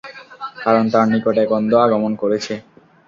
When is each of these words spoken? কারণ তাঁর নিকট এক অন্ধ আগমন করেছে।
কারণ 0.63 0.83
তাঁর 0.93 1.07
নিকট 1.13 1.35
এক 1.37 1.49
অন্ধ 1.57 1.71
আগমন 1.85 2.11
করেছে। 2.21 2.53